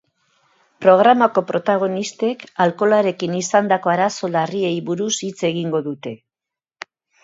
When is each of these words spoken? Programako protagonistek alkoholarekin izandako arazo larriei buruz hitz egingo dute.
Programako 0.85 1.43
protagonistek 1.51 2.43
alkoholarekin 2.67 3.37
izandako 3.43 3.95
arazo 3.97 4.35
larriei 4.41 4.75
buruz 4.93 5.15
hitz 5.31 5.39
egingo 5.55 5.89
dute. 5.93 6.21